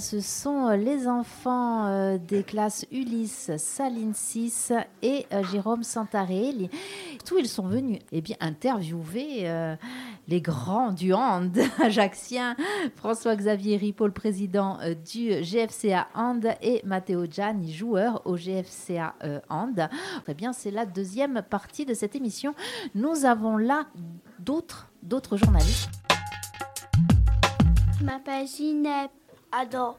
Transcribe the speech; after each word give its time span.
Ce 0.00 0.20
sont 0.20 0.66
euh, 0.66 0.76
les 0.76 1.06
enfants 1.06 1.86
euh, 1.86 2.16
des 2.16 2.42
classes 2.42 2.86
Ulysse, 2.90 3.50
Saline 3.58 4.14
6 4.14 4.72
et 5.02 5.26
euh, 5.30 5.44
Jérôme 5.44 5.82
Santarelli. 5.82 6.70
Tous 7.26 7.38
ils 7.38 7.46
sont 7.46 7.66
venus? 7.66 7.98
Eh 8.10 8.22
bien, 8.22 8.36
interviewer 8.40 9.46
les 10.26 10.40
grands 10.40 10.92
du 11.00 11.12
hand 11.12 11.56
ajaxien, 11.82 12.56
François-Xavier 12.96 13.76
Ripaud, 13.76 14.10
président 14.10 14.78
du 15.12 15.42
GFCA 15.42 16.08
Hand 16.14 16.48
et 16.62 16.80
Matteo 16.84 17.26
Gianni, 17.26 17.72
joueur 17.72 18.22
au 18.24 18.36
GFCA 18.36 19.14
Hand. 19.50 19.88
Très 20.24 20.34
bien, 20.34 20.54
c'est 20.54 20.70
la 20.70 20.86
deuxième 20.86 21.42
partie 21.42 21.84
de 21.84 21.92
cette 21.92 22.16
émission. 22.16 22.54
Nous 22.94 23.26
avons 23.26 23.58
là 23.58 23.86
d'autres, 24.38 24.88
journalistes. 25.36 25.90
Adam. 29.52 29.96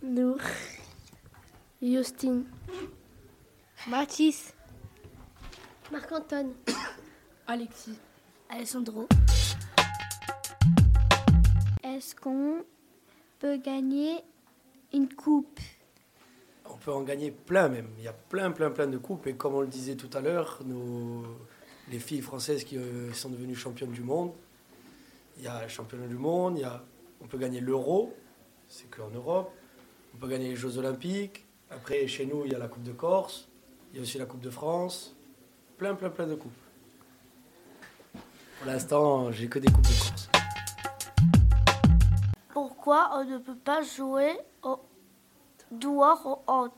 Nour. 0.00 0.38
Justine. 1.82 2.44
Mathis. 3.88 4.54
Marc-Antoine. 5.90 6.52
Alexis. 7.48 7.98
Alessandro. 8.48 9.08
Est-ce 11.82 12.14
qu'on 12.14 12.64
peut 13.40 13.56
gagner 13.56 14.22
une 14.92 15.12
coupe? 15.12 15.58
On 16.64 16.76
peut 16.76 16.92
en 16.92 17.02
gagner 17.02 17.32
plein 17.32 17.68
même. 17.68 17.88
Il 17.98 18.04
y 18.04 18.08
a 18.08 18.12
plein, 18.12 18.52
plein, 18.52 18.70
plein 18.70 18.86
de 18.86 18.98
coupes. 18.98 19.26
Et 19.26 19.34
comme 19.34 19.54
on 19.54 19.62
le 19.62 19.66
disait 19.66 19.96
tout 19.96 20.10
à 20.16 20.20
l'heure, 20.20 20.60
les 21.90 21.98
filles 21.98 22.20
françaises 22.20 22.62
qui 22.62 22.76
euh, 22.76 23.12
sont 23.14 23.30
devenues 23.30 23.56
championnes 23.56 23.90
du 23.90 24.02
monde, 24.02 24.32
il 25.38 25.42
y 25.42 25.48
a 25.48 25.62
le 25.62 25.68
championnat 25.68 26.06
du 26.06 26.16
monde, 26.16 26.58
il 26.58 26.60
y 26.60 26.64
a, 26.64 26.84
on 27.20 27.26
peut 27.26 27.38
gagner 27.38 27.60
l'euro, 27.60 28.14
c'est 28.68 28.90
qu'en 28.90 29.10
Europe. 29.10 29.50
On 30.14 30.18
peut 30.18 30.28
gagner 30.28 30.50
les 30.50 30.56
Jeux 30.56 30.78
Olympiques. 30.78 31.46
Après, 31.70 32.06
chez 32.06 32.26
nous, 32.26 32.44
il 32.44 32.52
y 32.52 32.54
a 32.54 32.58
la 32.58 32.68
Coupe 32.68 32.82
de 32.82 32.92
Corse. 32.92 33.48
Il 33.90 33.96
y 33.96 33.98
a 33.98 34.02
aussi 34.02 34.18
la 34.18 34.26
Coupe 34.26 34.40
de 34.40 34.50
France. 34.50 35.14
Plein, 35.76 35.94
plein, 35.94 36.10
plein 36.10 36.26
de 36.26 36.34
coupes. 36.34 36.52
Pour 38.12 38.66
l'instant, 38.66 39.30
j'ai 39.32 39.48
que 39.48 39.58
des 39.58 39.70
coupes 39.70 39.82
de 39.82 39.88
Corse. 39.88 40.30
Pourquoi 42.52 43.10
on 43.14 43.24
ne 43.24 43.38
peut 43.38 43.56
pas 43.56 43.82
jouer 43.82 44.38
au 44.62 44.78
dehors 45.70 46.26
au 46.26 46.50
hand 46.50 46.72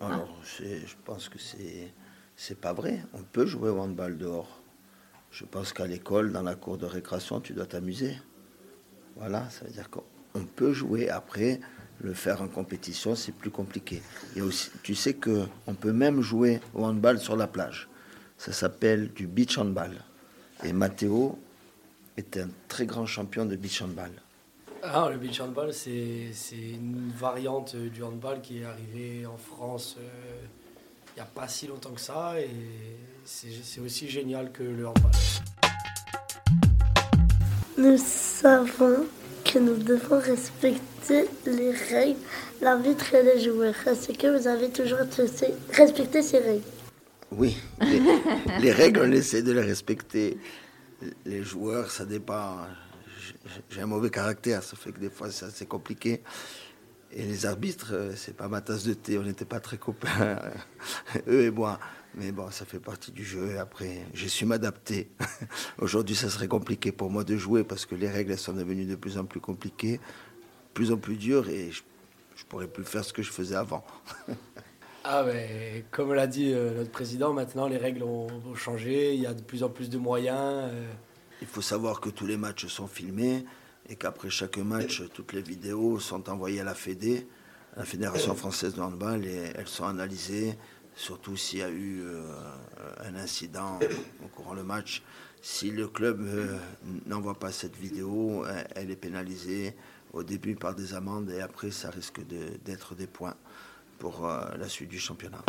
Alors, 0.00 0.28
je 0.42 0.94
pense 1.04 1.28
que 1.28 1.38
c'est 1.38 1.92
c'est 2.36 2.58
pas 2.58 2.72
vrai. 2.72 3.02
On 3.12 3.22
peut 3.22 3.44
jouer 3.44 3.68
au 3.68 3.78
handball 3.78 4.16
dehors. 4.16 4.62
Je 5.30 5.44
pense 5.44 5.74
qu'à 5.74 5.86
l'école, 5.86 6.32
dans 6.32 6.42
la 6.42 6.54
cour 6.54 6.78
de 6.78 6.86
récréation, 6.86 7.38
tu 7.40 7.52
dois 7.52 7.66
t'amuser. 7.66 8.16
Voilà, 9.16 9.50
ça 9.50 9.66
veut 9.66 9.70
dire 9.70 9.90
qu'on 9.90 10.02
on 10.34 10.44
peut 10.44 10.72
jouer. 10.72 11.08
Après, 11.08 11.60
le 12.00 12.14
faire 12.14 12.42
en 12.42 12.48
compétition, 12.48 13.14
c'est 13.14 13.32
plus 13.32 13.50
compliqué. 13.50 14.02
Et 14.36 14.42
aussi, 14.42 14.70
tu 14.82 14.94
sais 14.94 15.14
que 15.14 15.44
on 15.66 15.74
peut 15.74 15.92
même 15.92 16.20
jouer 16.20 16.60
au 16.74 16.84
handball 16.84 17.18
sur 17.18 17.36
la 17.36 17.46
plage. 17.46 17.88
Ça 18.38 18.52
s'appelle 18.52 19.12
du 19.12 19.26
beach 19.26 19.58
handball. 19.58 19.92
Et 20.64 20.72
Matteo 20.72 21.38
est 22.16 22.36
un 22.38 22.48
très 22.68 22.86
grand 22.86 23.06
champion 23.06 23.44
de 23.44 23.56
beach 23.56 23.82
handball. 23.82 24.10
Ah, 24.82 25.08
le 25.10 25.18
beach 25.18 25.40
handball, 25.40 25.74
c'est 25.74 26.32
une 26.52 27.12
variante 27.14 27.76
du 27.76 28.02
handball 28.02 28.40
qui 28.40 28.60
est 28.60 28.64
arrivée 28.64 29.26
en 29.26 29.36
France 29.36 29.96
euh, 30.00 30.46
il 31.10 31.14
n'y 31.16 31.22
a 31.22 31.24
pas 31.26 31.48
si 31.48 31.66
longtemps 31.66 31.90
que 31.90 32.00
ça. 32.00 32.40
Et 32.40 32.48
c'est 33.24 33.80
aussi 33.80 34.08
génial 34.08 34.52
que 34.52 34.62
le 34.62 34.88
handball. 34.88 35.10
Nous 37.76 37.98
savons 37.98 39.06
que 39.44 39.58
nous 39.58 39.76
devons 39.76 40.20
respecter 40.20 41.26
les 41.46 41.72
règles, 41.72 42.18
l'arbitre 42.60 43.14
et 43.14 43.22
les 43.22 43.40
joueurs. 43.42 43.74
Est-ce 43.86 44.12
que 44.12 44.38
vous 44.38 44.46
avez 44.46 44.70
toujours 44.70 44.98
respecté 45.72 46.22
ces 46.22 46.38
règles? 46.38 46.62
Oui, 47.32 47.56
les, 48.60 48.72
règles, 48.72 49.02
on 49.04 49.12
essaie 49.12 49.42
de 49.42 49.52
les 49.52 49.62
respecter. 49.62 50.38
Les 51.24 51.42
joueurs, 51.44 51.90
ça 51.90 52.04
dépend. 52.04 52.58
J'ai 53.70 53.80
un 53.80 53.86
mauvais 53.86 54.10
caractère, 54.10 54.62
ça 54.62 54.76
fait 54.76 54.92
que 54.92 54.98
des 54.98 55.10
fois 55.10 55.30
c'est 55.30 55.46
assez 55.46 55.66
compliqué. 55.66 56.22
Et 57.12 57.24
les 57.24 57.44
arbitres, 57.46 58.12
c'est 58.14 58.36
pas 58.36 58.46
ma 58.46 58.60
tasse 58.60 58.84
de 58.84 58.94
thé, 58.94 59.18
on 59.18 59.24
n'était 59.24 59.44
pas 59.44 59.58
très 59.58 59.78
copains, 59.78 60.38
eux 61.26 61.42
et 61.42 61.50
moi. 61.50 61.80
Mais 62.14 62.32
bon, 62.32 62.50
ça 62.50 62.64
fait 62.64 62.80
partie 62.80 63.12
du 63.12 63.24
jeu. 63.24 63.58
Après, 63.58 64.04
j'ai 64.14 64.28
su 64.28 64.44
m'adapter. 64.44 65.10
Aujourd'hui, 65.78 66.16
ça 66.16 66.28
serait 66.28 66.48
compliqué 66.48 66.92
pour 66.92 67.10
moi 67.10 67.24
de 67.24 67.36
jouer 67.36 67.62
parce 67.62 67.86
que 67.86 67.94
les 67.94 68.08
règles 68.08 68.36
sont 68.36 68.52
devenues 68.52 68.84
de 68.84 68.96
plus 68.96 69.16
en 69.16 69.24
plus 69.24 69.40
compliquées, 69.40 69.98
de 69.98 70.72
plus 70.74 70.92
en 70.92 70.96
plus 70.96 71.16
dures 71.16 71.48
et 71.48 71.70
je, 71.70 71.82
ne 71.82 72.48
pourrais 72.48 72.66
plus 72.66 72.84
faire 72.84 73.04
ce 73.04 73.12
que 73.12 73.22
je 73.22 73.30
faisais 73.30 73.54
avant. 73.54 73.84
ah 75.04 75.22
mais 75.24 75.84
comme 75.92 76.12
l'a 76.12 76.26
dit 76.26 76.52
euh, 76.52 76.78
notre 76.78 76.90
président, 76.90 77.32
maintenant 77.32 77.68
les 77.68 77.76
règles 77.76 78.02
ont, 78.02 78.28
changé. 78.56 79.14
Il 79.14 79.20
y 79.20 79.26
a 79.26 79.34
de 79.34 79.42
plus 79.42 79.62
en 79.62 79.68
plus 79.68 79.88
de 79.88 79.98
moyens. 79.98 80.70
Euh. 80.72 80.90
Il 81.42 81.46
faut 81.46 81.62
savoir 81.62 82.00
que 82.00 82.08
tous 82.08 82.26
les 82.26 82.36
matchs 82.36 82.66
sont 82.66 82.88
filmés 82.88 83.44
et 83.90 83.96
qu'après 83.96 84.30
chaque 84.30 84.56
match, 84.58 85.02
toutes 85.12 85.32
les 85.32 85.42
vidéos 85.42 85.98
sont 85.98 86.30
envoyées 86.30 86.60
à 86.60 86.64
la 86.64 86.74
Fédé, 86.74 87.26
la 87.76 87.84
Fédération 87.84 88.34
française 88.36 88.74
de 88.74 88.80
handball, 88.80 89.26
et 89.26 89.52
elles 89.56 89.68
sont 89.68 89.84
analysées 89.84 90.56
surtout 90.94 91.36
s'il 91.36 91.58
y 91.58 91.62
a 91.62 91.70
eu 91.70 92.02
euh, 92.02 92.22
un 93.00 93.16
incident 93.16 93.78
au 94.24 94.28
courant 94.28 94.54
le 94.54 94.62
match. 94.62 95.02
Si 95.42 95.70
le 95.70 95.88
club 95.88 96.20
euh, 96.20 96.56
n'envoie 97.06 97.38
pas 97.38 97.50
cette 97.50 97.76
vidéo, 97.76 98.44
elle 98.74 98.90
est 98.90 98.96
pénalisée 98.96 99.74
au 100.12 100.22
début 100.22 100.54
par 100.54 100.74
des 100.74 100.94
amendes 100.94 101.30
et 101.30 101.40
après 101.40 101.70
ça 101.70 101.90
risque 101.90 102.20
d'être 102.64 102.94
des 102.94 103.06
points 103.06 103.36
pour 103.98 104.26
euh, 104.26 104.40
la 104.58 104.68
suite 104.68 104.90
du 104.90 104.98
championnat. 104.98 105.42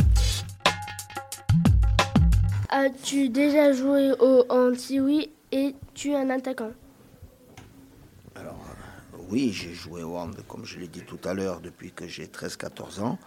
As-tu 2.69 3.29
déjà 3.29 3.73
joué 3.73 4.13
au 4.19 4.46
anti-oui 4.50 5.31
et 5.52 5.75
tu 5.94 6.12
es 6.12 6.16
un 6.16 6.29
attaquant? 6.29 6.72
Oui, 9.31 9.52
j'ai 9.53 9.74
joué 9.74 10.03
au 10.03 10.18
hand 10.18 10.36
comme 10.47 10.66
je 10.66 10.78
l'ai 10.78 10.88
dit 10.88 11.02
tout 11.02 11.19
à 11.24 11.34
l'heure 11.34 11.62
depuis 11.62 11.92
que 11.92 12.08
j'ai 12.08 12.28
13-14 12.28 13.02
ans 13.02 13.19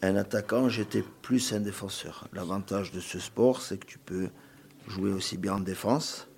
un 0.00 0.16
attaquant, 0.16 0.68
j'étais 0.68 1.02
plus 1.22 1.52
un 1.52 1.60
défenseur. 1.60 2.28
L'avantage 2.32 2.92
de 2.92 3.00
ce 3.00 3.18
sport, 3.18 3.60
c'est 3.60 3.78
que 3.78 3.86
tu 3.86 3.98
peux 3.98 4.28
jouer 4.86 5.10
aussi 5.10 5.36
bien 5.36 5.54
en 5.54 5.60
défense 5.60 6.28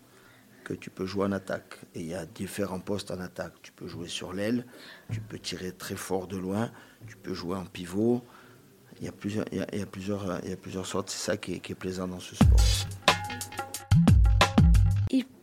que 0.65 0.73
tu 0.73 0.91
peux 0.91 1.05
jouer 1.05 1.27
en 1.27 1.33
attaque. 1.33 1.79
Et 1.95 2.01
il 2.01 2.07
y 2.07 2.15
a 2.15 2.25
différents 2.25 2.81
postes 2.81 3.11
en 3.11 3.21
attaque. 3.21 3.55
Tu 3.63 3.73
peux 3.73 3.87
jouer 3.87 4.09
sur 4.09 4.33
l'aile, 4.33 4.65
tu 5.11 5.21
peux 5.21 5.39
tirer 5.39 5.73
très 5.73 5.97
fort 5.97 6.27
de 6.27 6.37
loin, 6.37 6.71
tu 7.07 7.17
peux 7.17 7.35
jouer 7.35 7.57
en 7.57 7.67
pivot. 7.67 8.25
Il 9.01 9.07
y 9.07 9.09
a 9.09 9.13
plusieurs, 9.13 9.47
il 9.53 9.59
y 9.59 9.83
a, 9.83 9.87
plusieurs, 9.87 10.41
il 10.45 10.51
y 10.51 10.53
a 10.53 10.57
plusieurs 10.57 10.87
sortes. 10.87 11.11
C'est 11.11 11.33
ça 11.33 11.37
qui 11.37 11.55
est, 11.55 11.75
plaisant 11.75 12.09
dans 12.09 12.21
ce 12.21 12.35
sport. 12.35 12.61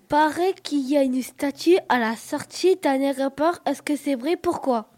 Il 0.08 0.16
paraît 0.16 0.54
qu'il 0.64 0.90
y 0.90 0.96
a 0.96 1.04
une 1.04 1.22
statue 1.22 1.78
à 1.90 2.00
la 2.00 2.16
sortie 2.16 2.78
d'un 2.78 3.02
aéroport. 3.02 3.60
Est-ce 3.66 3.82
que 3.82 3.98
c'est 3.98 4.16
vrai? 4.16 4.38
Pourquoi? 4.38 4.90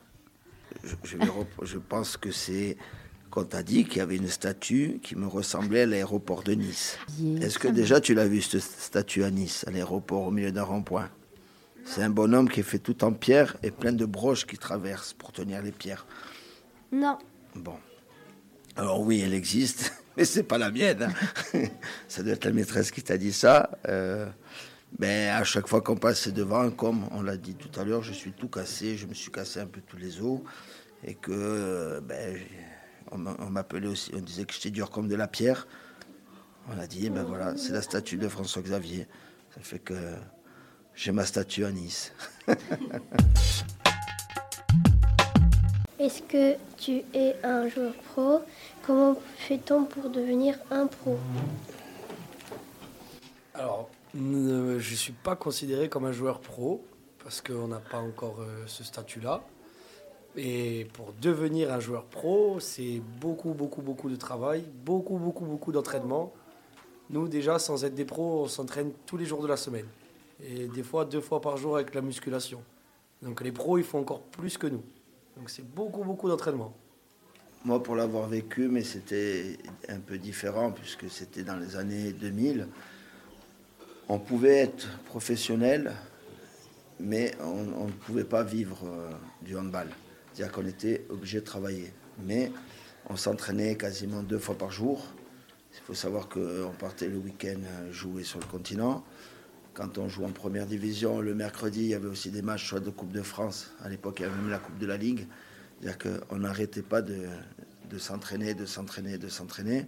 Je, 0.84 0.94
je 1.64 1.78
pense 1.80 2.16
que 2.16 2.31
c'est 2.31 2.78
quand 3.31 3.44
t'a 3.44 3.64
dit 3.64 3.86
qu'il 3.86 3.98
y 3.98 4.02
avait 4.02 4.18
une 4.18 4.28
statue 4.28 5.00
qui 5.02 5.16
me 5.16 5.25
ressemblait 5.25 5.81
à 5.81 5.86
l'aéroport 5.88 6.44
de 6.44 6.53
Nice. 6.53 7.00
Est-ce 7.42 7.58
que 7.58 7.68
déjà 7.68 8.00
tu 8.00 8.14
l'as 8.14 8.28
vu, 8.28 8.40
cette 8.44 8.62
statue 8.62 9.24
à 9.24 9.31
Nice, 9.31 9.66
à 9.68 9.72
l'aéroport, 9.72 10.28
au 10.28 10.31
milieu 10.31 10.52
d'un 10.52 10.62
rond-point? 10.62 11.09
C'est 11.86 12.03
un 12.03 12.12
bonhomme 12.12 12.48
qui 12.48 12.59
est 12.59 12.64
fait 12.64 12.78
tout 12.78 13.03
en 13.03 13.12
pierre 13.12 13.58
et 13.64 13.72
plein 13.72 13.94
de 13.94 14.06
broches 14.06 14.46
qui 14.46 14.59
traversent 14.59 15.14
pour 15.14 15.31
tenir 15.31 15.64
les 15.64 15.72
pierres. 15.72 16.06
Non. 16.92 17.18
Bon. 17.56 17.78
Alors 18.75 19.02
oui, 19.02 19.22
elle 19.25 19.34
existe, 19.34 19.92
mais 20.18 20.25
c'est 20.25 20.44
pas 20.44 20.59
la 20.59 20.69
mienne. 20.69 21.12
Hein. 21.56 21.64
ça 22.08 22.22
doit 22.22 22.34
être 22.34 22.46
la 22.46 22.52
maîtresse 22.52 22.92
qui 22.92 23.02
t'a 23.02 23.18
dit 23.18 23.34
ça. 23.34 23.72
Euh, 23.88 24.30
ben, 24.98 25.30
à 25.36 25.44
chaque 25.44 25.68
fois 25.68 25.82
qu'on 25.82 25.96
passe 25.96 26.28
devant, 26.30 26.70
comme 26.72 27.08
on 27.12 27.22
l'a 27.22 27.38
dit 27.38 27.56
tout 27.56 27.80
à 27.80 27.84
l'heure, 27.84 28.04
je 28.04 28.14
suis 28.14 28.32
tout 28.32 28.48
cassé, 28.48 28.98
je 28.98 29.06
me 29.06 29.14
suis 29.14 29.32
cassé 29.32 29.60
un 29.60 29.68
peu 29.68 29.82
tous 29.82 29.98
les 29.98 30.20
os 30.22 30.40
et 31.04 31.16
que 31.16 32.00
ben, 32.00 32.38
on 33.12 33.18
m'appelait 33.18 33.88
aussi, 33.88 34.12
on 34.16 34.19
disait 34.19 34.46
que 34.46 34.54
j'étais 34.54 34.72
dur 34.72 34.90
comme 34.90 35.08
de 35.08 35.16
la 35.16 35.28
pierre. 35.28 35.68
On 36.72 36.80
a 36.80 36.88
dit, 36.88 37.06
eh 37.06 37.10
ben 37.10 37.24
voilà, 37.24 37.58
c'est 37.58 37.74
la 37.74 37.81
statue 37.81 38.18
de 38.18 38.28
François 38.28 38.62
Xavier. 38.62 39.08
Ça 39.56 39.62
fait 39.62 39.80
que 39.80 39.96
j'ai 40.94 41.12
ma 41.12 41.25
statue 41.25 41.66
à 41.66 41.72
Nice. 41.72 42.13
Est-ce 46.00 46.22
que 46.22 46.56
tu 46.78 47.02
es 47.13 47.36
un 47.44 47.68
joueur 47.68 47.94
pro? 47.94 48.42
Comment 48.86 49.19
fait-on 49.38 49.84
pour 49.84 50.10
devenir 50.10 50.58
un 50.72 50.88
pro? 50.88 51.19
Alors, 53.54 53.90
je 54.14 54.20
ne 54.20 54.80
suis 54.80 55.14
pas 55.14 55.36
considéré 55.36 55.90
comme 55.90 56.06
un 56.06 56.12
joueur 56.12 56.40
pro 56.42 56.84
parce 57.24 57.42
qu'on 57.42 57.68
n'a 57.68 57.80
pas 57.80 58.00
encore 58.00 58.38
euh, 58.40 58.64
ce 58.66 58.84
statut-là. 58.84 59.44
Et 60.36 60.88
pour 60.94 61.14
devenir 61.22 61.72
un 61.72 61.80
joueur 61.80 62.06
pro, 62.06 62.60
c'est 62.60 63.02
beaucoup, 63.20 63.54
beaucoup, 63.54 63.82
beaucoup 63.82 64.10
de 64.10 64.16
travail, 64.16 64.64
beaucoup, 64.86 65.18
beaucoup, 65.18 65.46
beaucoup 65.46 65.72
d'entraînement. 65.72 66.34
Nous, 67.10 67.28
déjà, 67.28 67.60
sans 67.60 67.84
être 67.84 67.96
des 67.96 68.06
pros, 68.06 68.44
on 68.44 68.48
s'entraîne 68.48 68.92
tous 69.06 69.18
les 69.18 69.26
jours 69.26 69.42
de 69.42 69.48
la 69.48 69.58
semaine. 69.58 69.88
Et 70.44 70.68
des 70.68 70.84
fois, 70.84 71.06
deux 71.06 71.22
fois 71.22 71.42
par 71.42 71.58
jour 71.58 71.76
avec 71.76 71.94
la 71.94 72.02
musculation. 72.02 72.64
Donc 73.22 73.42
les 73.42 73.52
pros, 73.52 73.78
ils 73.78 73.84
font 73.84 74.00
encore 74.00 74.22
plus 74.22 74.58
que 74.58 74.68
nous. 74.68 74.84
Donc 75.36 75.50
c'est 75.50 75.66
beaucoup, 75.66 76.04
beaucoup 76.04 76.30
d'entraînement. 76.30 76.74
Moi, 77.66 77.84
pour 77.84 77.96
l'avoir 77.96 78.28
vécu, 78.28 78.70
mais 78.70 78.84
c'était 78.84 79.58
un 79.90 80.00
peu 80.00 80.18
différent 80.18 80.72
puisque 80.72 81.10
c'était 81.10 81.44
dans 81.44 81.58
les 81.58 81.76
années 81.76 82.14
2000. 82.14 82.68
On 84.12 84.18
pouvait 84.18 84.58
être 84.58 85.00
professionnel, 85.06 85.94
mais 87.00 87.32
on, 87.42 87.86
ne 87.86 87.92
pouvait 87.92 88.24
pas 88.24 88.44
vivre 88.44 88.80
euh, 88.84 89.12
du 89.44 89.56
handball. 89.56 89.88
C'est-à-dire 90.34 90.52
qu'on 90.52 90.66
était 90.66 91.06
obligé 91.10 91.40
de 91.40 91.46
travailler. 91.46 91.94
Mais 92.26 92.52
on 93.08 93.16
s'entraînait 93.16 93.76
quasiment 93.76 94.24
deux 94.24 94.40
fois 94.40 94.58
par 94.58 94.72
jour. 94.72 95.06
Il 95.74 95.82
faut 95.86 95.94
savoir 95.94 96.28
qu'on 96.28 96.74
partait 96.80 97.08
le 97.08 97.18
week-end 97.18 97.60
jouer 97.92 98.24
sur 98.24 98.40
le 98.40 98.46
continent. 98.46 99.06
Quand 99.76 100.00
on 100.00 100.10
joue 100.10 100.26
en 100.26 100.32
première 100.32 100.66
division, 100.66 101.22
le 101.22 101.36
mercredi, 101.36 101.82
il 101.82 101.90
y 101.90 101.94
avait 101.94 102.08
aussi 102.08 102.32
des 102.32 102.42
matchs, 102.42 102.68
soit 102.68 102.80
de 102.80 102.90
Coupe 102.90 103.12
de 103.12 103.22
France. 103.22 103.72
À 103.84 103.90
l'époque, 103.90 104.20
il 104.20 104.24
y 104.24 104.26
avait 104.26 104.36
même 104.36 104.50
la 104.50 104.58
Coupe 104.58 104.80
de 104.80 104.88
la 104.88 104.98
Ligue. 104.98 105.28
C'est-à-dire 105.80 105.98
qu'on 106.28 106.38
n'arrêtait 106.38 106.82
pas 106.82 107.04
de, 107.04 107.28
s'entraîner, 108.00 108.56
de 108.56 108.66
s'entraîner, 108.66 109.20
de 109.20 109.30
s'entraîner. 109.30 109.86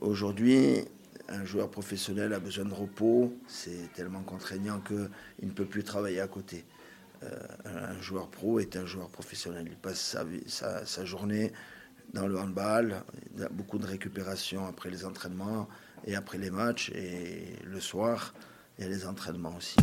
Aujourd'hui, 0.00 0.84
un 1.28 1.44
joueur 1.44 1.70
professionnel 1.70 2.32
a 2.32 2.38
besoin 2.38 2.64
de 2.64 2.74
repos. 2.74 3.32
C'est 3.46 3.92
tellement 3.94 4.22
contraignant 4.22 4.80
qu'il 4.80 5.48
ne 5.48 5.52
peut 5.52 5.64
plus 5.64 5.84
travailler 5.84 6.20
à 6.20 6.28
côté. 6.28 6.64
Euh, 7.22 7.30
un 7.64 8.00
joueur 8.00 8.28
pro 8.28 8.60
est 8.60 8.76
un 8.76 8.86
joueur 8.86 9.08
professionnel. 9.08 9.66
Il 9.66 9.76
passe 9.76 10.16
sa, 10.46 10.84
sa, 10.84 11.04
journée 11.04 11.52
dans 12.12 12.26
le 12.26 12.38
handball, 12.38 13.02
il 13.34 13.42
a 13.42 13.48
beaucoup 13.48 13.78
de 13.78 13.86
récupération 13.86 14.66
après 14.66 14.90
les 14.90 15.04
entraînements 15.04 15.68
et 16.06 16.14
après 16.14 16.38
les 16.38 16.50
matchs. 16.50 16.90
Et 16.90 17.56
le 17.64 17.80
soir, 17.80 18.34
il 18.78 18.84
y 18.84 18.86
a 18.86 18.90
les 18.90 19.06
entraînements 19.06 19.54
aussi. 19.56 19.76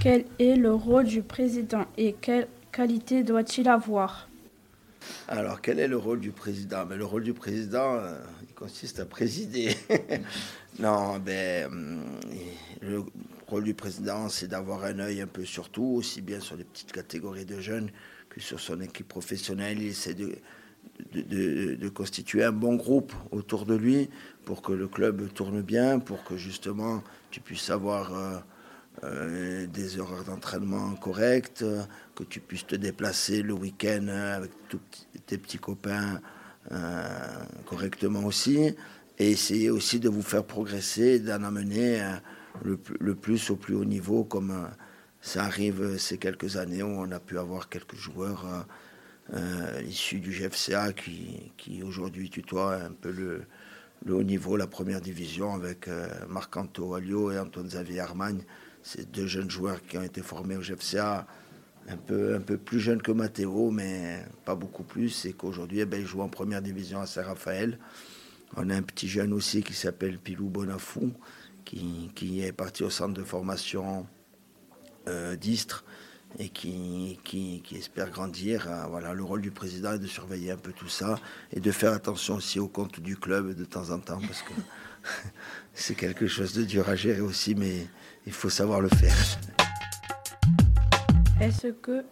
Quel 0.00 0.24
est 0.40 0.56
le 0.56 0.74
rôle 0.74 1.04
du 1.04 1.22
président 1.22 1.86
et 1.96 2.14
quelle 2.20 2.48
qualité 2.72 3.22
doit-il 3.22 3.68
avoir? 3.68 4.28
Alors, 5.34 5.62
quel 5.62 5.78
est 5.78 5.88
le 5.88 5.96
rôle 5.96 6.20
du 6.20 6.30
président? 6.30 6.84
Mais 6.84 6.96
Le 6.96 7.06
rôle 7.06 7.22
du 7.22 7.32
président, 7.32 7.94
euh, 7.94 8.18
il 8.46 8.54
consiste 8.54 9.00
à 9.00 9.06
présider. 9.06 9.74
non, 10.78 11.18
ben, 11.20 11.68
hum, 11.68 12.04
le 12.82 13.02
rôle 13.46 13.64
du 13.64 13.72
président, 13.72 14.28
c'est 14.28 14.46
d'avoir 14.48 14.84
un 14.84 14.98
œil 14.98 15.22
un 15.22 15.26
peu 15.26 15.46
sur 15.46 15.70
tout, 15.70 15.94
aussi 15.96 16.20
bien 16.20 16.38
sur 16.38 16.56
les 16.56 16.64
petites 16.64 16.92
catégories 16.92 17.46
de 17.46 17.60
jeunes 17.60 17.88
que 18.28 18.40
sur 18.40 18.60
son 18.60 18.78
équipe 18.82 19.08
professionnelle. 19.08 19.80
Il 19.80 19.88
essaie 19.88 20.14
de, 20.14 21.88
constituer 21.88 22.44
un 22.44 22.52
bon 22.52 22.74
groupe 22.74 23.14
autour 23.30 23.64
de 23.64 23.74
lui 23.74 24.10
pour 24.44 24.60
que 24.60 24.72
le 24.72 24.86
club 24.86 25.32
tourne 25.32 25.62
bien, 25.62 25.98
pour 25.98 26.24
que 26.24 26.36
justement 26.36 27.02
tu 27.30 27.40
puisses 27.40 27.70
avoir 27.70 28.14
euh, 28.14 28.38
euh, 29.04 29.66
des 29.66 29.98
horaires 29.98 30.24
d'entraînement 30.24 30.94
corrects, 30.94 31.64
que 32.14 32.24
tu 32.24 32.40
puisses 32.40 32.66
te 32.66 32.76
déplacer 32.76 33.42
le 33.42 33.54
week-end 33.54 34.06
avec 34.08 34.50
tous 34.68 34.80
tes 35.32 35.38
petits 35.38 35.58
copains 35.58 36.20
euh, 36.72 37.06
correctement 37.64 38.24
aussi, 38.24 38.74
et 39.18 39.30
essayer 39.30 39.70
aussi 39.70 39.98
de 39.98 40.10
vous 40.10 40.20
faire 40.20 40.44
progresser, 40.44 41.20
d'en 41.20 41.42
amener 41.42 42.02
le, 42.62 42.78
le, 43.00 43.14
plus 43.14 43.48
au 43.48 43.56
plus 43.56 43.74
haut 43.74 43.86
niveau, 43.86 44.24
comme 44.24 44.68
ça 45.22 45.44
arrive 45.44 45.96
ces 45.96 46.18
quelques 46.18 46.58
années 46.58 46.82
où 46.82 46.88
on 46.88 47.10
a 47.12 47.18
pu 47.18 47.38
avoir 47.38 47.70
quelques 47.70 47.96
joueurs 47.96 48.44
issus 49.86 50.20
du 50.20 50.30
GFCA 50.30 50.92
qui, 50.92 51.52
qui 51.56 51.82
aujourd'hui 51.82 52.28
tutoient 52.28 52.74
un 52.74 52.92
peu 52.92 53.10
le, 53.10 53.46
haut 54.14 54.22
niveau, 54.22 54.58
la 54.58 54.66
première 54.66 55.00
division, 55.00 55.54
avec 55.54 55.88
Marc-Anto 56.28 56.94
Alliot 56.94 57.32
et 57.32 57.38
Antoine 57.38 57.68
Xavier 57.68 58.00
Armagne. 58.00 58.42
C'est 58.82 59.10
deux 59.10 59.26
jeunes 59.26 59.50
joueurs 59.50 59.82
qui 59.82 59.96
ont 59.96 60.02
été 60.02 60.20
formés 60.20 60.56
au 60.56 60.60
GFCA, 60.60 61.26
un 61.88 61.96
peu, 61.96 62.34
un 62.34 62.40
plus 62.40 62.80
jeunes 62.80 63.02
que 63.02 63.12
Matteo, 63.12 63.70
mais 63.70 64.24
pas 64.44 64.54
beaucoup 64.54 64.84
plus. 64.84 65.24
Et 65.24 65.32
qu'aujourd'hui, 65.32 65.80
eh 65.80 65.84
ben, 65.84 66.00
ils 66.00 66.06
jouent 66.06 66.22
en 66.22 66.28
première 66.28 66.62
division 66.62 67.00
à 67.00 67.06
Saint-Raphaël. 67.06 67.78
On 68.56 68.68
a 68.70 68.76
un 68.76 68.82
petit 68.82 69.08
jeune 69.08 69.32
aussi 69.32 69.62
qui 69.62 69.74
s'appelle 69.74 70.18
Pilou 70.18 70.48
Bonafou, 70.48 71.12
qui, 71.64 72.10
qui, 72.14 72.42
est 72.42 72.52
parti 72.52 72.84
au 72.84 72.90
centre 72.90 73.14
de 73.14 73.22
formation 73.22 74.06
euh, 75.08 75.36
d'Istre 75.36 75.84
et 76.38 76.48
qui, 76.48 77.18
espère 77.74 78.10
grandir. 78.10 78.66
Euh, 78.68 78.84
voilà, 78.88 79.14
le 79.14 79.22
rôle 79.22 79.40
du 79.40 79.50
président 79.50 79.92
est 79.92 79.98
de 79.98 80.06
surveiller 80.06 80.50
un 80.50 80.56
peu 80.56 80.72
tout 80.72 80.88
ça 80.88 81.18
et 81.52 81.60
de 81.60 81.70
faire 81.70 81.92
attention 81.92 82.36
aussi 82.36 82.58
au 82.58 82.68
compte 82.68 83.00
du 83.00 83.16
club 83.16 83.54
de 83.54 83.64
temps 83.64 83.90
en 83.90 83.98
temps, 83.98 84.20
parce 84.20 84.42
que 84.42 84.52
c'est 85.74 85.94
quelque 85.94 86.26
chose 86.26 86.52
de 86.52 86.64
dur 86.64 86.88
à 86.88 86.96
gérer 86.96 87.20
aussi, 87.20 87.54
mais 87.54 87.86
il 88.26 88.32
faut 88.32 88.50
savoir 88.50 88.80
le 88.80 88.88
faire. 88.88 89.16
Est-ce 91.42 91.66
que 91.68 92.04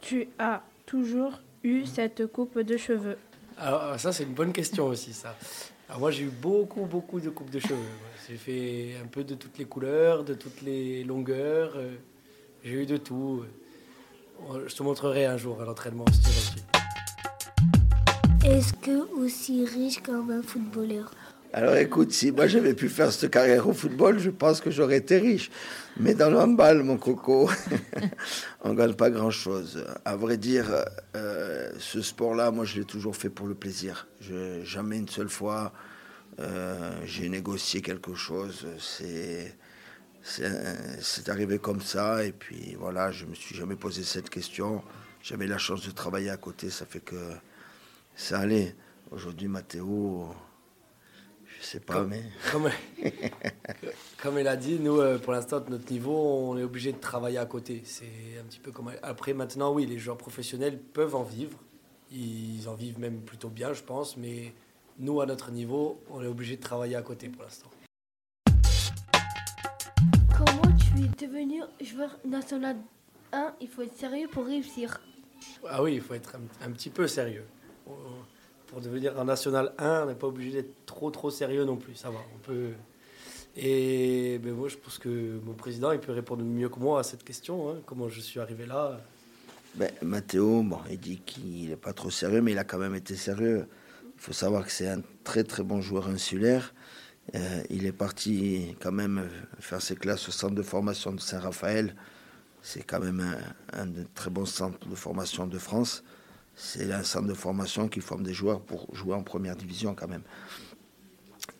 tu 0.00 0.28
as 0.40 0.60
toujours 0.86 1.40
eu 1.62 1.86
cette 1.86 2.26
coupe 2.26 2.58
de 2.58 2.76
cheveux 2.76 3.16
Alors 3.56 3.98
ça 4.00 4.12
c'est 4.12 4.24
une 4.24 4.34
bonne 4.34 4.52
question 4.52 4.86
aussi 4.88 5.12
ça. 5.12 5.36
Alors 5.88 6.00
moi 6.00 6.10
j'ai 6.10 6.24
eu 6.24 6.30
beaucoup 6.30 6.84
beaucoup 6.84 7.20
de 7.20 7.30
coupes 7.30 7.50
de 7.50 7.60
cheveux. 7.60 7.76
J'ai 8.28 8.34
fait 8.34 8.96
un 9.00 9.06
peu 9.06 9.22
de 9.22 9.36
toutes 9.36 9.56
les 9.58 9.66
couleurs, 9.66 10.24
de 10.24 10.34
toutes 10.34 10.62
les 10.62 11.04
longueurs. 11.04 11.74
Euh, 11.76 11.94
j'ai 12.64 12.82
eu 12.82 12.86
de 12.86 12.96
tout. 12.96 13.44
Je 14.66 14.74
te 14.74 14.82
montrerai 14.82 15.26
un 15.26 15.36
jour 15.36 15.62
à 15.62 15.64
l'entraînement 15.64 16.04
si 16.10 16.22
tu 16.22 16.30
Est-ce 18.48 18.72
que 18.72 19.08
aussi 19.16 19.64
riche 19.64 20.02
comme 20.02 20.32
un 20.32 20.42
footballeur? 20.42 21.12
Alors 21.56 21.74
écoute, 21.76 22.12
si 22.12 22.32
moi 22.32 22.46
j'avais 22.48 22.74
pu 22.74 22.90
faire 22.90 23.10
cette 23.10 23.30
carrière 23.30 23.66
au 23.66 23.72
football, 23.72 24.18
je 24.18 24.28
pense 24.28 24.60
que 24.60 24.70
j'aurais 24.70 24.98
été 24.98 25.16
riche. 25.16 25.50
Mais 25.98 26.12
dans 26.12 26.28
le 26.28 26.36
handball, 26.36 26.82
mon 26.82 26.98
coco, 26.98 27.48
on 28.60 28.74
ne 28.74 28.74
gagne 28.74 28.92
pas 28.92 29.08
grand-chose. 29.08 29.82
À 30.04 30.16
vrai 30.16 30.36
dire, 30.36 30.66
euh, 31.16 31.72
ce 31.78 32.02
sport-là, 32.02 32.50
moi 32.50 32.66
je 32.66 32.78
l'ai 32.78 32.84
toujours 32.84 33.16
fait 33.16 33.30
pour 33.30 33.46
le 33.46 33.54
plaisir. 33.54 34.06
Jamais 34.64 34.98
une 34.98 35.08
seule 35.08 35.30
fois 35.30 35.72
euh, 36.40 37.00
j'ai 37.06 37.30
négocié 37.30 37.80
quelque 37.80 38.14
chose. 38.14 38.66
C'est 38.78 39.56
c'est 40.22 41.30
arrivé 41.30 41.58
comme 41.58 41.80
ça. 41.80 42.22
Et 42.22 42.32
puis 42.32 42.76
voilà, 42.78 43.10
je 43.12 43.24
me 43.24 43.34
suis 43.34 43.56
jamais 43.56 43.76
posé 43.76 44.02
cette 44.02 44.28
question. 44.28 44.82
J'avais 45.22 45.46
la 45.46 45.56
chance 45.56 45.86
de 45.86 45.90
travailler 45.90 46.28
à 46.28 46.36
côté, 46.36 46.68
ça 46.68 46.84
fait 46.84 47.00
que 47.00 47.16
ça 48.14 48.40
allait. 48.40 48.76
Aujourd'hui, 49.10 49.48
Mathéo 49.48 50.34
je 51.60 51.64
sais 51.66 51.80
pas, 51.80 51.94
comme, 51.94 52.08
mais. 52.08 52.22
Comme, 52.52 52.70
comme, 54.22 54.38
elle 54.38 54.48
a 54.48 54.56
dit, 54.56 54.78
nous, 54.78 54.98
euh, 55.00 55.18
pour 55.18 55.32
l'instant, 55.32 55.60
de 55.60 55.70
notre 55.70 55.90
niveau, 55.90 56.14
on 56.14 56.58
est 56.58 56.62
obligé 56.62 56.92
de 56.92 56.98
travailler 56.98 57.38
à 57.38 57.46
côté. 57.46 57.82
C'est 57.84 58.04
un 58.40 58.44
petit 58.44 58.60
peu 58.60 58.72
comme. 58.72 58.92
Après, 59.02 59.32
maintenant, 59.32 59.72
oui, 59.72 59.86
les 59.86 59.98
joueurs 59.98 60.18
professionnels 60.18 60.78
peuvent 60.78 61.14
en 61.14 61.22
vivre. 61.22 61.58
Ils 62.12 62.68
en 62.68 62.74
vivent 62.74 63.00
même 63.00 63.20
plutôt 63.20 63.48
bien, 63.48 63.72
je 63.72 63.82
pense. 63.82 64.16
Mais 64.16 64.52
nous, 64.98 65.20
à 65.20 65.26
notre 65.26 65.50
niveau, 65.50 66.00
on 66.10 66.22
est 66.22 66.26
obligé 66.26 66.56
de 66.56 66.62
travailler 66.62 66.96
à 66.96 67.02
côté 67.02 67.28
pour 67.28 67.42
l'instant. 67.42 67.70
Comment 70.36 70.76
tu 70.76 71.04
es 71.04 71.26
devenu 71.26 71.62
joueur 71.80 72.18
national 72.24 72.76
1 73.32 73.54
Il 73.60 73.68
faut 73.68 73.82
être 73.82 73.96
sérieux 73.96 74.28
pour 74.30 74.46
réussir. 74.46 75.00
Ah 75.68 75.82
oui, 75.82 75.94
il 75.94 76.00
faut 76.00 76.14
être 76.14 76.36
un 76.62 76.70
petit 76.70 76.90
peu 76.90 77.06
sérieux 77.06 77.44
pour 78.66 78.80
devenir 78.80 79.18
un 79.18 79.24
national 79.24 79.72
1, 79.78 80.02
on 80.02 80.06
n'est 80.06 80.14
pas 80.14 80.26
obligé 80.26 80.62
d'être 80.62 80.86
trop 80.86 81.10
trop 81.10 81.30
sérieux 81.30 81.64
non 81.64 81.76
plus. 81.76 81.94
Ça 81.94 82.10
va, 82.10 82.18
on 82.34 82.38
peut. 82.38 82.70
Et 83.56 84.38
ben 84.42 84.54
moi, 84.54 84.68
je 84.68 84.76
pense 84.76 84.98
que 84.98 85.40
mon 85.44 85.54
président, 85.54 85.92
il 85.92 86.00
peut 86.00 86.12
répondre 86.12 86.44
mieux 86.44 86.68
que 86.68 86.78
moi 86.78 87.00
à 87.00 87.02
cette 87.02 87.24
question. 87.24 87.70
Hein, 87.70 87.76
comment 87.86 88.08
je 88.08 88.20
suis 88.20 88.38
arrivé 88.40 88.66
là 88.66 89.00
ben, 89.76 89.90
Mathéo, 90.02 90.62
bon, 90.62 90.78
il 90.90 90.98
dit 90.98 91.18
qu'il 91.18 91.68
n'est 91.68 91.76
pas 91.76 91.92
trop 91.92 92.10
sérieux, 92.10 92.40
mais 92.40 92.52
il 92.52 92.58
a 92.58 92.64
quand 92.64 92.78
même 92.78 92.94
été 92.94 93.14
sérieux. 93.14 93.66
Il 94.14 94.20
faut 94.20 94.32
savoir 94.32 94.64
que 94.64 94.72
c'est 94.72 94.88
un 94.88 95.02
très 95.22 95.44
très 95.44 95.62
bon 95.62 95.80
joueur 95.80 96.08
insulaire. 96.08 96.74
Euh, 97.34 97.62
il 97.70 97.86
est 97.86 97.92
parti 97.92 98.74
quand 98.80 98.92
même 98.92 99.28
faire 99.58 99.82
ses 99.82 99.96
classes 99.96 100.28
au 100.28 100.32
centre 100.32 100.54
de 100.54 100.62
formation 100.62 101.12
de 101.12 101.20
Saint-Raphaël. 101.20 101.94
C'est 102.62 102.82
quand 102.82 103.00
même 103.00 103.20
un, 103.20 103.82
un 103.82 103.92
très 104.14 104.30
bons 104.30 104.46
centres 104.46 104.88
de 104.88 104.94
formation 104.94 105.46
de 105.46 105.58
France 105.58 106.02
c'est 106.56 106.90
un 106.90 107.04
centre 107.04 107.28
de 107.28 107.34
formation 107.34 107.86
qui 107.86 108.00
forme 108.00 108.22
des 108.22 108.32
joueurs 108.32 108.60
pour 108.62 108.92
jouer 108.94 109.14
en 109.14 109.22
première 109.22 109.56
division 109.56 109.94
quand 109.94 110.08
même. 110.08 110.22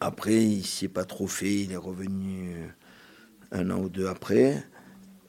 Après, 0.01 0.43
il 0.43 0.65
s'y 0.65 0.87
est 0.87 0.89
pas 0.89 1.05
trop 1.05 1.27
fait, 1.27 1.61
il 1.61 1.73
est 1.73 1.77
revenu 1.77 2.69
un 3.53 3.71
an 3.71 3.79
ou 3.79 3.89
deux 3.89 4.09
après. 4.09 4.67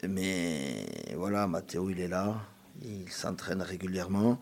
Mais 0.08 0.86
voilà, 1.16 1.46
Mathéo, 1.46 1.90
il 1.90 2.00
est 2.00 2.08
là, 2.08 2.40
il 2.82 3.10
s'entraîne 3.10 3.62
régulièrement. 3.62 4.40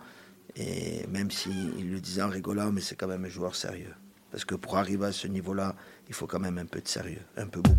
Et 0.55 1.07
même 1.09 1.31
s'il 1.31 1.91
le 1.91 2.01
disait 2.01 2.23
en 2.23 2.29
rigolant, 2.29 2.73
mais 2.73 2.81
c'est 2.81 2.97
quand 2.97 3.09
même 3.09 3.25
un 3.25 3.29
joueur 3.29 3.55
sérieux. 3.57 3.95
Parce 4.31 4.45
que 4.45 4.55
pour 4.55 4.77
arriver 4.77 5.07
à 5.07 5.13
ce 5.13 5.27
niveau-là, 5.27 5.75
il 6.09 6.15
faut 6.15 6.27
quand 6.27 6.41
même 6.41 6.59
un 6.59 6.67
peu 6.67 6.81
de 6.81 6.89
sérieux, 6.89 7.23
un 7.37 7.47
peu 7.47 7.61
beaucoup. 7.61 7.77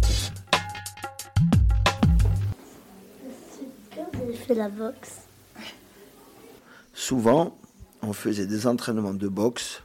Souvent, 7.08 7.58
on 8.02 8.12
faisait 8.12 8.48
des 8.48 8.68
entraînements 8.68 9.14
de 9.14 9.30
boxe. 9.30 9.82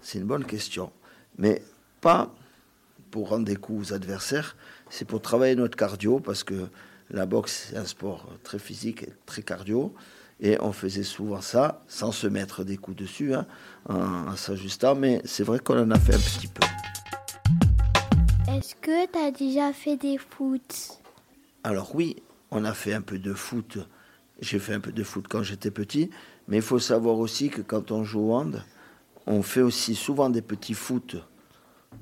C'est 0.00 0.18
une 0.18 0.24
bonne 0.24 0.46
question. 0.46 0.90
Mais 1.36 1.60
pas, 2.00 2.34
pour 3.10 3.28
rendre 3.28 3.44
des 3.44 3.56
coups 3.56 3.90
aux 3.90 3.92
adversaires, 3.92 4.56
c'est 4.88 5.04
pour 5.04 5.20
travailler 5.20 5.54
notre 5.56 5.76
cardio, 5.76 6.18
parce 6.18 6.44
que 6.44 6.68
la 7.10 7.26
boxe, 7.26 7.68
c'est 7.68 7.76
un 7.76 7.84
sport 7.84 8.26
très 8.42 8.58
physique 8.58 9.02
et 9.02 9.12
très 9.26 9.42
cardio. 9.42 9.94
Et 10.40 10.56
on 10.62 10.72
faisait 10.72 11.02
souvent 11.02 11.42
ça, 11.42 11.82
sans 11.88 12.10
se 12.10 12.26
mettre 12.26 12.64
des 12.64 12.78
coups 12.78 12.96
dessus, 12.96 13.34
hein, 13.34 13.44
en, 13.86 14.34
s'ajustant, 14.36 14.94
mais 14.94 15.20
c'est 15.26 15.44
vrai 15.44 15.58
qu'on 15.58 15.78
en 15.78 15.90
a 15.90 15.98
fait 15.98 16.14
un 16.14 16.18
petit 16.20 16.48
peu. 16.48 16.66
Est-ce 18.50 18.74
que 18.76 19.06
tu 19.12 19.18
as 19.18 19.30
déjà 19.30 19.74
fait 19.74 19.98
des 19.98 20.16
foot? 20.16 21.02
Alors 21.64 21.94
oui, 21.94 22.16
on 22.50 22.64
a 22.64 22.72
fait 22.72 22.94
un 22.94 23.02
peu 23.02 23.18
de 23.18 23.34
foot. 23.34 23.76
J'ai 24.40 24.58
fait 24.58 24.74
un 24.74 24.80
peu 24.80 24.92
de 24.92 25.02
foot 25.02 25.26
quand 25.28 25.42
j'étais 25.42 25.70
petit, 25.70 26.10
mais 26.48 26.56
il 26.56 26.62
faut 26.62 26.78
savoir 26.78 27.18
aussi 27.18 27.50
que 27.50 27.60
quand 27.60 27.90
on 27.90 28.04
joue 28.04 28.30
au 28.30 28.34
hand, 28.34 28.64
on 29.26 29.42
fait 29.42 29.60
aussi 29.60 29.94
souvent 29.94 30.30
des 30.30 30.42
petits 30.42 30.74
foot 30.74 31.16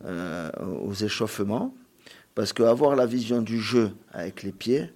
euh, 0.05 0.51
aux 0.83 0.95
échauffements, 0.95 1.75
parce 2.35 2.53
qu'avoir 2.53 2.95
la 2.95 3.07
vision 3.07 3.43
du 3.43 3.61
jeu 3.61 3.91
avec 4.13 4.45
les 4.45 4.53
pieds, 4.53 4.93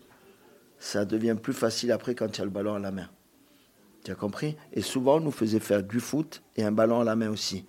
ça 0.78 1.04
devient 1.04 1.36
plus 1.40 1.52
facile 1.52 1.90
après 1.90 2.14
quand 2.14 2.36
il 2.36 2.38
y 2.38 2.42
a 2.42 2.44
le 2.44 2.50
ballon 2.50 2.74
à 2.74 2.78
la 2.78 2.92
main. 2.92 3.08
Tu 4.04 4.12
as 4.12 4.14
compris? 4.14 4.56
Et 4.72 4.82
souvent, 4.82 5.16
on 5.16 5.20
nous 5.20 5.30
faisait 5.32 5.60
faire 5.60 5.82
du 5.82 6.00
foot 6.00 6.42
et 6.56 6.64
un 6.64 6.72
ballon 6.72 7.00
à 7.00 7.04
la 7.04 7.16
main 7.16 7.30
aussi, 7.30 7.66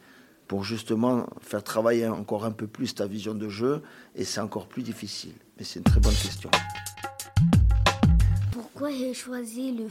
pour 0.48 0.63
justement 0.63 1.27
faire 1.42 1.63
travailler 1.63 2.08
encore 2.08 2.46
un 2.46 2.51
peu 2.51 2.68
plus 2.68 2.94
ta 2.94 3.08
vision 3.08 3.34
de 3.34 3.50
jeu, 3.50 3.82
et 4.15 4.24
c'est 4.24 4.42
encore 4.42 4.68
plus 4.68 4.84
difficile. 4.84 5.34
Mais 5.58 5.63
c'est 5.63 5.80
une 5.80 5.86
très 5.86 6.00
bonne 6.00 6.13
question. 6.13 6.51
Pourquoi 8.84 9.00
j'ai 9.00 9.13
choisi 9.13 9.72
le 9.72 9.86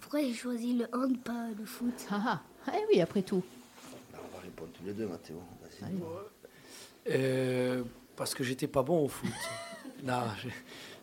Pourquoi 0.00 0.22
j'ai 0.22 0.32
choisi 0.32 0.72
le 0.72 0.86
hand, 0.94 1.18
pas 1.22 1.48
le 1.54 1.66
foot 1.66 1.92
ah, 2.10 2.40
ah, 2.66 2.72
eh 2.74 2.86
oui, 2.90 3.02
après 3.02 3.20
tout. 3.20 3.42
On 4.14 4.34
va 4.34 4.42
répondre 4.42 4.70
tous 4.72 4.86
les 4.86 4.94
deux, 4.94 5.06
Mathéo. 5.06 5.36
Euh, 7.10 7.84
parce 8.16 8.34
que 8.34 8.42
j'étais 8.42 8.68
pas 8.68 8.82
bon 8.82 9.04
au 9.04 9.08
foot. 9.08 9.28
non, 10.02 10.22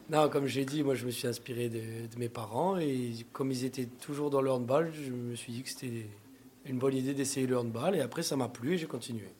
non, 0.09 0.27
comme 0.27 0.48
j'ai 0.48 0.65
dit, 0.65 0.81
moi 0.81 0.95
je 0.95 1.05
me 1.05 1.12
suis 1.12 1.27
inspiré 1.27 1.69
de, 1.69 2.17
mes 2.17 2.29
parents 2.29 2.79
et 2.79 3.13
comme 3.31 3.51
ils 3.51 3.63
étaient 3.63 3.86
toujours 3.86 4.31
dans 4.31 4.41
le 4.41 4.50
handball, 4.50 4.91
je 4.91 5.12
me 5.12 5.36
suis 5.36 5.53
dit 5.53 5.62
que 5.62 5.69
c'était 5.69 6.07
une 6.65 6.79
bonne 6.79 6.95
idée 6.95 7.13
d'essayer 7.13 7.45
le 7.45 7.59
handball 7.59 7.95
et 7.95 8.01
après 8.01 8.24
ça 8.24 8.38
m'a 8.38 8.50
plu 8.50 8.74
et 8.74 8.77
j'ai 8.79 8.88
continué. 8.88 9.31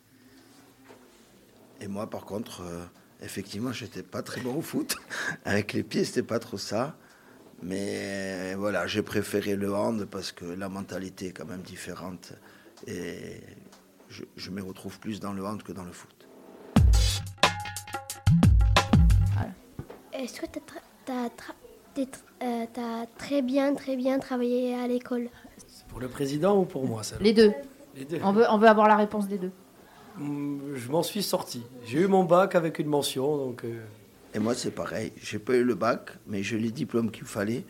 Et 1.82 1.88
moi 1.88 2.08
par 2.08 2.26
contre, 2.26 2.62
euh, 2.62 2.86
effectivement, 3.24 3.72
j'étais 3.72 4.04
pas 4.04 4.22
très 4.22 4.42
bon 4.42 4.58
au 4.58 4.62
foot. 4.62 4.96
Avec 5.44 5.74
les 5.74 5.82
pieds, 5.82 6.06
c'était 6.06 6.22
pas 6.22 6.38
trop 6.38 6.60
ça. 6.60 6.96
Mais 7.62 8.56
voilà, 8.56 8.88
j'ai 8.88 9.02
préféré 9.02 9.56
le 9.56 9.74
hand 9.74 10.06
parce 10.06 10.32
que 10.32 10.46
la 10.46 10.70
mentalité 10.70 11.28
est 11.28 11.32
quand 11.32 11.46
même 11.46 11.62
différente 11.62 12.34
et 12.88 13.42
je, 14.10 14.24
je 14.36 14.50
me 14.50 14.62
retrouve 14.62 15.00
plus 15.00 15.20
dans 15.20 15.34
le 15.34 15.44
hand 15.46 15.62
que 15.62 15.72
dans 15.74 15.84
le 15.84 15.92
foot. 15.92 16.20
Est-ce 20.20 20.42
que 20.42 20.48
tu 20.48 20.60
as, 21.12 21.30
euh, 22.42 23.06
très 23.18 23.42
bien, 23.42 23.74
très 23.74 23.96
bien 23.96 24.20
travaillé 24.20 24.76
à 24.76 24.86
l'école? 24.86 25.30
Pour 25.88 26.02
le 26.02 26.10
président 26.10 26.60
ou 26.60 26.66
pour 26.66 26.86
moi 26.86 27.04
ça 27.04 27.16
Les 27.22 27.34
deux. 27.34 27.54
On, 28.22 28.34
veut, 28.34 28.46
on 28.50 28.58
veut 28.58 28.68
avoir 28.68 28.90
la 28.90 28.98
réponse 28.98 29.30
des 29.30 29.38
deux. 29.38 29.52
Mm, 30.18 30.76
je 30.76 30.92
m'en 30.92 31.04
suis 31.04 31.24
sorti. 31.24 31.64
J'ai 31.86 32.02
eu 32.02 32.08
mon 32.08 32.26
bac 32.26 32.56
avec 32.56 32.80
une 32.80 32.88
mention. 32.88 33.38
Donc, 33.38 33.64
euh, 33.64 33.82
Et 34.34 34.40
moi, 34.40 34.54
c'est 34.56 34.72
pareil. 34.72 35.12
J'ai 35.22 35.40
pas 35.40 35.56
eu 35.56 35.64
le 35.64 35.76
bac, 35.76 36.12
mais 36.28 36.44
j'ai 36.44 36.58
les 36.58 36.72
diplômes 36.72 37.12
qu'il 37.12 37.26
fallait 37.26 37.66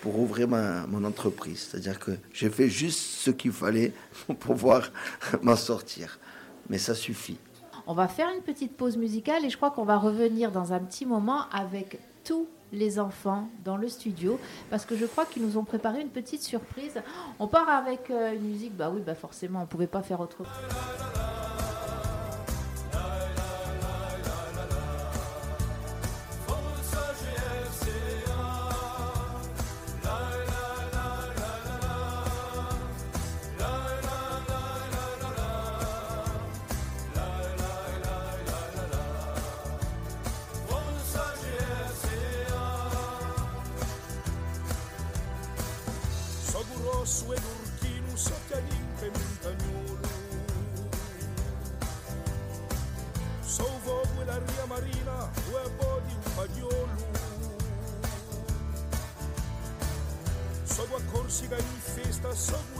pour 0.00 0.18
ouvrir 0.18 0.48
ma, 0.48 0.86
mon 0.86 1.02
entreprise. 1.04 1.68
C'est-à-dire 1.70 1.98
que 1.98 2.12
j'ai 2.32 2.50
fait 2.50 2.68
juste 2.68 3.00
ce 3.00 3.30
qu'il 3.30 3.52
fallait 3.52 3.92
pour 4.26 4.36
pouvoir 4.36 4.92
m'en 5.42 5.56
sortir. 5.56 6.18
Mais 6.68 6.78
ça 6.78 6.94
suffit. 6.94 7.38
On 7.86 7.94
va 7.94 8.08
faire 8.08 8.28
une 8.34 8.42
petite 8.42 8.76
pause 8.76 8.96
musicale 8.96 9.44
et 9.44 9.50
je 9.50 9.56
crois 9.56 9.70
qu'on 9.70 9.84
va 9.84 9.98
revenir 9.98 10.50
dans 10.50 10.72
un 10.72 10.80
petit 10.80 11.04
moment 11.04 11.48
avec 11.50 11.98
tous 12.24 12.48
les 12.72 12.98
enfants 12.98 13.48
dans 13.64 13.76
le 13.76 13.88
studio 13.88 14.38
parce 14.70 14.84
que 14.84 14.96
je 14.96 15.06
crois 15.06 15.26
qu'ils 15.26 15.44
nous 15.44 15.58
ont 15.58 15.64
préparé 15.64 16.00
une 16.00 16.08
petite 16.08 16.42
surprise. 16.42 17.00
On 17.38 17.46
part 17.46 17.68
avec 17.68 18.10
euh, 18.10 18.34
une 18.34 18.42
musique, 18.42 18.76
bah 18.76 18.90
oui, 18.92 19.02
bah 19.04 19.14
forcément, 19.14 19.62
on 19.62 19.66
pouvait 19.66 19.86
pas 19.86 20.02
faire 20.02 20.20
Su 47.04 47.30
e 47.30 47.34
rosso 47.34 47.34
ed 47.34 47.42
urchino 47.44 48.16
sotto 48.16 48.58
l'infe 48.66 49.10
montagnolo. 49.10 50.08
Sovo 53.40 54.00
quella 54.14 54.38
ria 54.38 54.64
marina, 54.64 55.22
o 55.24 55.30
due 55.44 55.70
bodi 55.76 56.14
un 56.14 56.34
pagliolo. 56.34 57.12
Sono 60.64 60.96
a 60.96 61.00
Corsica 61.12 61.58
in 61.58 61.78
festa, 61.78 62.34
sono 62.34 62.73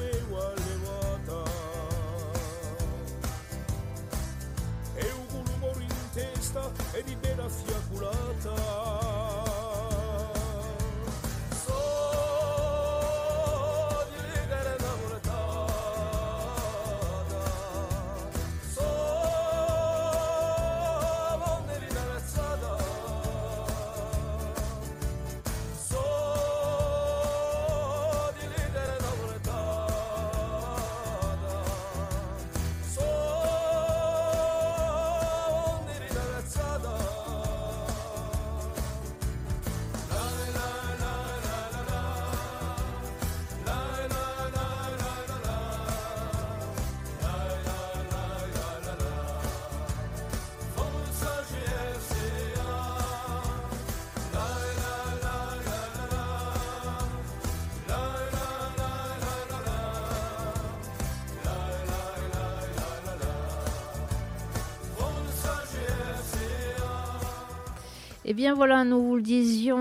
Eh 68.26 68.33
bien 68.33 68.54
voilà, 68.54 68.85
nous 68.85 69.02
vous 69.02 69.16
le 69.16 69.23
disions, 69.23 69.76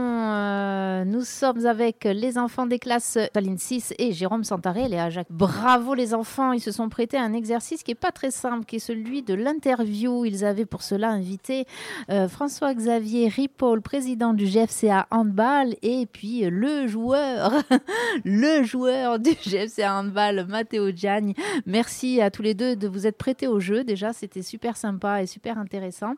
nous 1.05 1.24
sommes 1.24 1.65
avec 1.65 2.03
les 2.05 2.38
enfants 2.38 2.65
des 2.65 2.79
classes 2.79 3.17
Saline 3.33 3.57
6 3.57 3.93
et 3.98 4.12
Jérôme 4.12 4.43
Santarel 4.43 4.93
et 4.93 5.00
à 5.00 5.10
Jacques. 5.10 5.27
Bravo 5.29 5.93
les 5.93 6.13
enfants, 6.13 6.51
ils 6.53 6.62
se 6.62 6.72
sont 6.72 6.89
prêtés 6.89 7.17
à 7.17 7.24
un 7.24 7.33
exercice 7.33 7.83
qui 7.83 7.91
est 7.91 7.95
pas 7.95 8.12
très 8.12 8.31
simple, 8.31 8.65
qui 8.65 8.77
est 8.77 8.79
celui 8.79 9.22
de 9.22 9.33
l'interview. 9.33 10.25
Ils 10.25 10.45
avaient 10.45 10.65
pour 10.65 10.83
cela 10.83 11.10
invité 11.10 11.65
euh, 12.10 12.27
François-Xavier 12.27 13.27
Ripoll, 13.27 13.81
président 13.81 14.33
du 14.33 14.45
GFCA 14.45 15.07
Handball, 15.12 15.75
et 15.81 16.05
puis 16.05 16.41
le 16.50 16.88
joueur, 16.88 17.51
le 18.24 18.63
joueur 18.63 19.19
du 19.19 19.31
GFCA 19.31 19.95
Handball, 20.00 20.45
Matteo 20.48 20.91
Gianni. 20.91 21.36
Merci 21.65 22.22
à 22.22 22.31
tous 22.31 22.41
les 22.41 22.53
deux 22.53 22.75
de 22.75 22.88
vous 22.88 23.07
être 23.07 23.17
prêtés 23.17 23.48
au 23.48 23.60
jeu. 23.60 23.83
Déjà, 23.83 24.13
c'était 24.13 24.41
super 24.41 24.77
sympa 24.77 25.22
et 25.22 25.25
super 25.25 25.57
intéressant. 25.57 26.13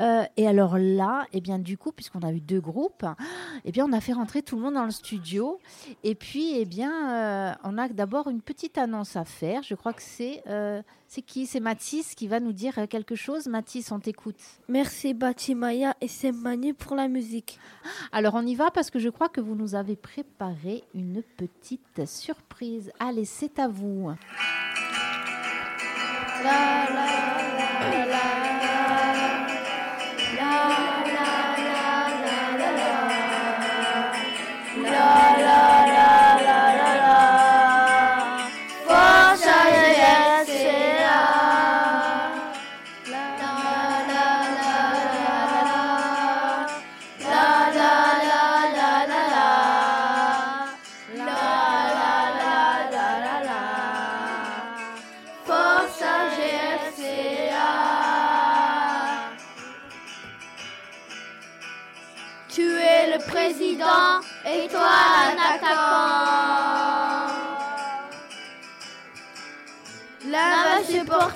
Euh, 0.00 0.22
et 0.36 0.46
alors 0.48 0.78
là, 0.78 1.26
eh 1.32 1.40
bien 1.40 1.58
du 1.58 1.76
coup, 1.76 1.92
puisqu'on 1.92 2.20
a 2.20 2.32
eu 2.32 2.40
deux 2.40 2.60
groupes, 2.60 3.04
eh 3.64 3.72
bien, 3.72 3.86
on 3.86 3.92
a 3.92 4.00
fait 4.00 4.13
rentrer 4.14 4.42
tout 4.42 4.56
le 4.56 4.62
monde 4.62 4.74
dans 4.74 4.84
le 4.84 4.90
studio. 4.90 5.60
Et 6.02 6.14
puis, 6.14 6.54
eh 6.56 6.64
bien, 6.64 7.50
euh, 7.50 7.54
on 7.64 7.78
a 7.78 7.88
d'abord 7.88 8.28
une 8.28 8.40
petite 8.40 8.78
annonce 8.78 9.16
à 9.16 9.24
faire. 9.24 9.62
Je 9.62 9.74
crois 9.74 9.92
que 9.92 10.02
c'est 10.02 10.42
euh, 10.46 10.82
c'est 11.06 11.22
qui? 11.22 11.46
C'est 11.46 11.60
Mathis 11.60 12.14
qui 12.14 12.26
va 12.26 12.40
nous 12.40 12.52
dire 12.52 12.74
quelque 12.88 13.14
chose. 13.14 13.46
Mathis, 13.46 13.92
on 13.92 14.00
t'écoute. 14.00 14.40
Merci 14.68 15.14
Batimaya 15.14 15.94
et 16.00 16.08
c'est 16.08 16.32
Manu 16.32 16.74
pour 16.74 16.96
la 16.96 17.08
musique. 17.08 17.58
Alors, 18.10 18.34
on 18.34 18.44
y 18.44 18.54
va 18.54 18.70
parce 18.70 18.90
que 18.90 18.98
je 18.98 19.08
crois 19.10 19.28
que 19.28 19.40
vous 19.40 19.54
nous 19.54 19.74
avez 19.74 19.96
préparé 19.96 20.82
une 20.94 21.22
petite 21.36 22.06
surprise. 22.06 22.90
Allez, 22.98 23.26
c'est 23.26 23.58
à 23.58 23.68
vous. 23.68 24.10
La, 26.42 26.86
la, 26.92 26.94
la, 26.94 27.43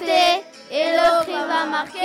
et 0.09 0.97
l'autre 0.97 1.29
il 1.29 1.47
va 1.47 1.65
marquer. 1.67 1.99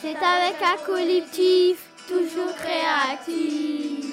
C'est 0.00 0.16
avec 0.16 0.62
un 0.62 0.76
collectif 0.86 1.78
toujours 2.06 2.54
créatif 2.54 4.08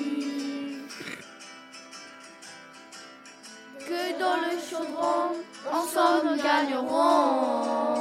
que 3.87 4.19
dans 4.19 4.37
le 4.37 4.57
chaudron, 4.67 5.35
ensemble 5.71 6.31
nous 6.31 6.43
gagnerons. 6.43 7.94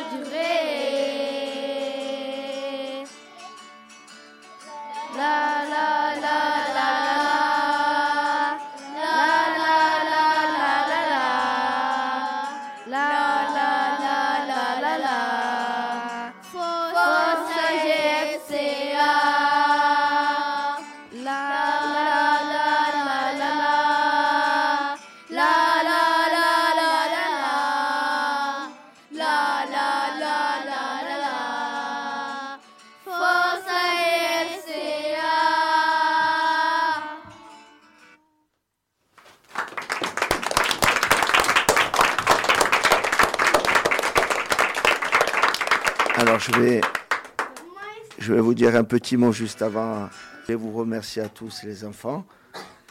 Rádio 0.00 0.30
Rei. 0.30 0.99
Alors 46.40 46.54
je 46.54 46.60
vais, 46.62 46.80
je 48.18 48.32
vais 48.32 48.40
vous 48.40 48.54
dire 48.54 48.74
un 48.74 48.84
petit 48.84 49.18
mot 49.18 49.30
juste 49.30 49.60
avant. 49.60 50.08
Je 50.42 50.48
vais 50.48 50.54
vous 50.54 50.72
remercier 50.72 51.20
à 51.20 51.28
tous 51.28 51.64
les 51.64 51.84
enfants, 51.84 52.24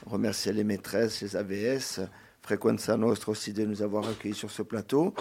remercier 0.06 0.54
les 0.54 0.64
maîtresses, 0.64 1.22
les 1.22 1.36
AVS, 1.36 2.02
Frequenza 2.44 2.96
Nostra 2.96 3.32
aussi 3.32 3.52
de 3.52 3.66
nous 3.66 3.82
avoir 3.82 4.08
accueillis 4.08 4.36
sur 4.36 4.52
ce 4.52 4.62
plateau. 4.62 5.16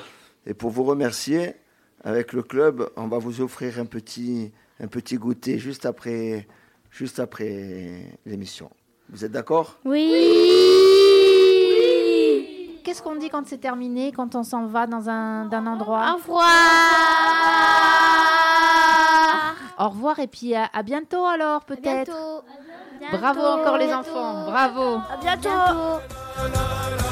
Et 0.45 0.53
pour 0.53 0.71
vous 0.71 0.85
remercier, 0.85 1.55
avec 2.05 2.35
le 2.35 2.43
club, 2.43 2.91
on 2.97 3.09
va 3.09 3.17
vous 3.17 3.41
offrir 3.41 3.79
un 3.79 3.87
petit, 3.87 4.53
un 4.79 4.89
petit 4.89 5.17
goûter 5.17 5.59
juste 5.59 5.87
après, 5.87 6.47
juste 6.91 7.21
après 7.21 8.21
l'émission. 8.27 8.69
Vous 9.09 9.25
êtes 9.25 9.33
d'accord? 9.33 9.79
Oui 9.87 10.13
Qu'est-ce 12.85 13.03
qu'on 13.03 13.17
dit 13.17 13.31
quand 13.31 13.47
c'est 13.47 13.59
terminé, 13.59 14.13
quand 14.13 14.35
on 14.35 14.43
s'en 14.43 14.67
va 14.67 14.87
dans 14.87 15.09
un, 15.09 15.47
d'un 15.47 15.67
endroit? 15.67 16.13
Au 16.13 16.17
revoir 16.17 17.68
Au 19.79 19.89
revoir 19.91 20.19
et 20.19 20.27
puis 20.27 20.55
à, 20.55 20.69
à 20.73 20.83
bientôt 20.83 21.25
alors 21.25 21.65
peut-être. 21.65 22.45
Bravo 23.13 23.41
encore 23.41 23.79
les 23.79 23.93
enfants, 23.93 24.45
bravo. 24.51 25.01
À 25.11 25.17
bientôt. 25.21 25.49
Bientôt 25.49 27.08